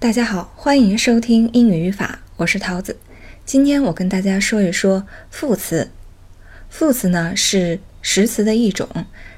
[0.00, 2.96] 大家好，欢迎收听英语语法，我是桃子。
[3.44, 5.90] 今天我跟大家说一说副词。
[6.70, 8.88] 副词呢是实词的一种，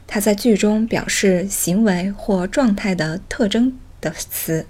[0.06, 4.66] 它在句中表示行为或状态的特征的词。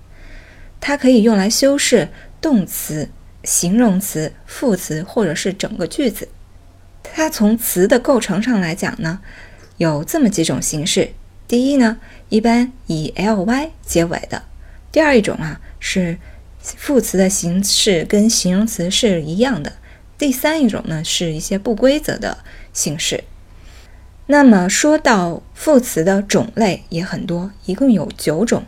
[0.79, 2.09] 它可以用来修饰
[2.41, 3.09] 动词、
[3.43, 6.29] 形容词、副词或者是整个句子。
[7.03, 9.19] 它从词的构成上来讲呢，
[9.79, 11.11] 有这么几种形式。
[11.49, 11.99] 第一呢，
[12.29, 14.45] 一般以 ly 结尾的。
[14.93, 16.19] 第二一种啊，是
[16.59, 19.75] 副词的形式跟形容词是一样的。
[20.19, 22.39] 第三一种呢，是一些不规则的
[22.73, 23.25] 形式。
[24.27, 28.65] 那么说到副词的种类也很多，一共有九种，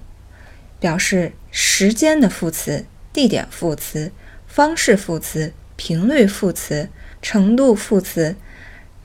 [0.78, 4.12] 表示时间的副词、地点副词、
[4.46, 6.88] 方式副词、频率副词、
[7.20, 8.36] 程度副词，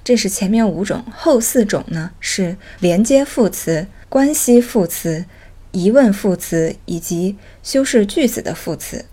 [0.03, 1.03] 这是前面五种。
[1.11, 5.25] 后四种呢是连接副词、关系副词。
[5.77, 9.05] 疑问副词以及修饰句子的副词，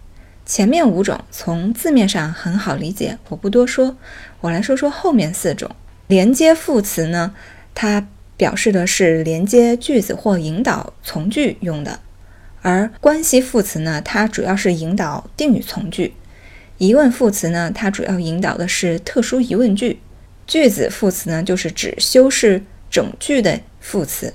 [0.47, 3.99] 前面五种从字面上很好理解，我不多说。
[4.41, 5.71] 我来说说后面四种。
[6.07, 7.35] 连接副词呢，
[7.75, 11.99] 它表示的是连接句子或引导从句用的；
[12.63, 16.13] 而关系副词呢，它主要是引导定语从句；
[16.79, 19.99] 疑问副词呢，它主要引导的是特殊疑问句；
[20.47, 24.33] 句子副词呢，就是指修饰整句的副词。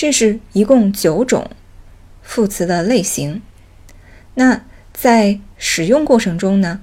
[0.00, 1.50] 这是一共九种
[2.22, 3.42] 副词的类型。
[4.32, 6.80] 那在使用过程中呢，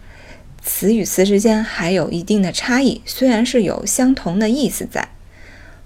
[0.62, 5.10] 词与词之间还有一定的差异，虽然是有相同的意思在。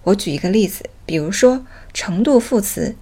[0.03, 2.97] 我举一个例子，比如说程度副词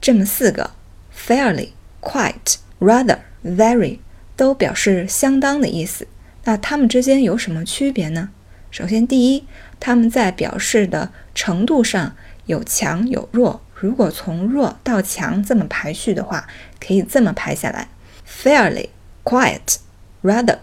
[0.00, 0.70] 这么四个
[1.14, 1.68] ：fairly、
[2.00, 3.98] quite、rather、very，
[4.34, 6.08] 都表示相当的意思。
[6.44, 8.30] 那它们之间有什么区别呢？
[8.70, 9.44] 首先，第一，
[9.78, 12.16] 它们在表示的程度上。
[12.48, 16.46] 有强有弱，如果从弱到强这么排序的话，
[16.80, 17.88] 可以这么排下来
[18.26, 18.88] ：fairly、
[19.22, 19.76] quiet、
[20.22, 20.58] rather、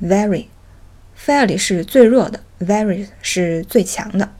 [0.00, 0.46] very。
[1.18, 4.32] fairly 是最弱的，very 是最强的。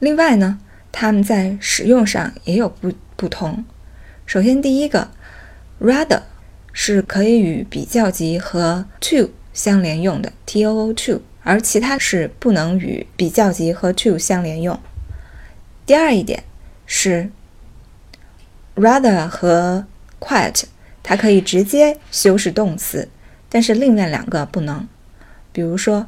[0.00, 0.58] 另外呢，
[0.90, 3.64] 它们在使用上也有不不同。
[4.26, 5.10] 首先，第一个
[5.80, 6.22] rather
[6.72, 14.76] 是可以与比较级和 to 相连用的，too to，而其他是不能与比较级和 to 相连用。
[15.86, 16.44] 第二一点
[16.86, 17.30] 是
[18.74, 19.84] ，rather 和
[20.18, 20.62] quite，
[21.02, 23.10] 它可以直接修饰动词，
[23.50, 24.88] 但是另外两个不能。
[25.52, 26.06] 比如说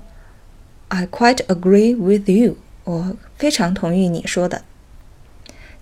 [0.88, 4.62] ，I quite agree with you，我非常同意你说的。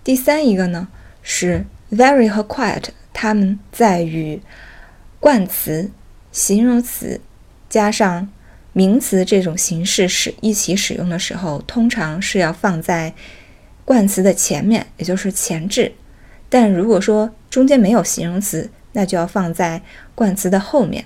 [0.03, 0.89] 第三一个呢
[1.21, 4.41] 是 very 和 quite，它们在与
[5.21, 5.89] 冠词、
[6.33, 7.21] 形容词
[7.69, 8.27] 加上
[8.73, 13.13] 名词这种形式使一起使用的时候，通常是要放在。
[13.85, 15.93] 冠词的前面，也就是前置，
[16.49, 19.83] 但如果说中间没有形容词，那就要放在
[20.15, 21.05] 冠词的后面。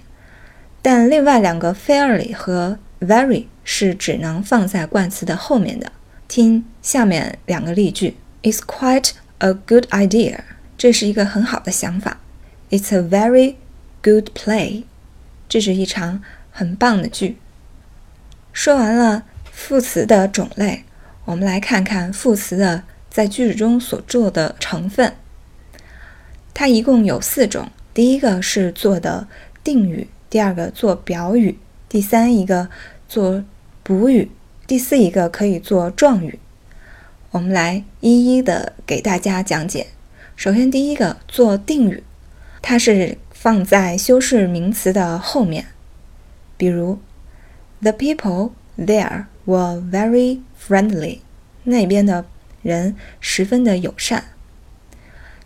[0.81, 5.91] 但另外两个 fairly 和 very 是只能放在冠词的后面的。
[6.29, 10.39] 听下面两个例句：It's quite a good idea。
[10.77, 12.19] 这是一个很好的想法。
[12.69, 13.55] It's a very
[14.01, 14.83] good play。
[15.49, 17.37] 这是一场很棒的剧。
[18.53, 20.85] 说完了副词的种类。
[21.29, 25.13] 我们来看看副词的在句子中所做的成分。
[26.55, 29.27] 它一共有四种：第一个是做的
[29.63, 32.67] 定语，第二个做表语，第三一个
[33.07, 33.45] 做
[33.83, 34.31] 补语，
[34.65, 36.39] 第四一个可以做状语。
[37.29, 39.85] 我们来一一的给大家讲解。
[40.35, 42.03] 首先，第一个做定语，
[42.63, 45.67] 它是放在修饰名词的后面，
[46.57, 46.97] 比如
[47.81, 48.53] ：The people
[48.85, 51.19] there were very friendly，
[51.63, 52.25] 那边的
[52.61, 54.23] 人十分的友善。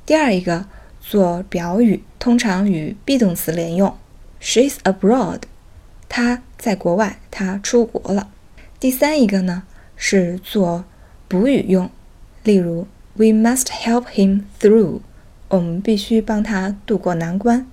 [0.06, 0.66] 第二一个
[1.00, 3.98] 做表语，通常与 be 动词连用
[4.42, 5.42] ，She's abroad，
[6.08, 8.30] 她在国外，她出国了。
[8.80, 9.64] 第三一个呢
[9.96, 10.86] 是做
[11.28, 11.90] 补语用，
[12.44, 15.02] 例如 We must help him through，
[15.48, 17.68] 我们必须帮他渡过难关。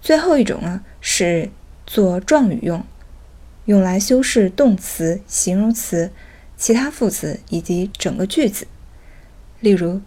[0.00, 1.50] 最后一种呢是
[1.84, 2.84] 做状语用。
[3.70, 6.10] 用来修饰动词、形容词、
[6.56, 8.66] 其他副词以及整个句子。
[9.60, 10.00] 例如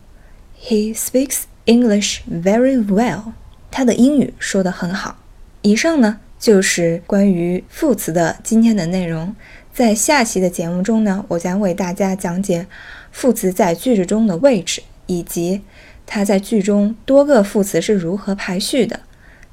[0.61, 3.31] ，He speaks English very well。
[3.71, 5.17] 他的英语说得很好。
[5.61, 9.33] 以上呢就是关于副词的今天的内容。
[9.73, 12.67] 在下期的节目中呢，我将为大家讲解
[13.13, 15.61] 副词在句子中的位置，以及
[16.05, 18.99] 它在句中多个副词是如何排序的。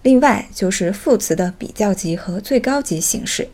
[0.02, 3.48] 另外就是副词的比较级和最高级形式。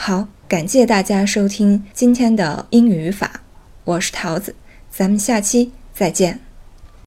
[0.00, 3.40] 好，感谢大家收听今天的英语语法，
[3.82, 4.54] 我是桃子，
[4.88, 6.38] 咱们下期再见。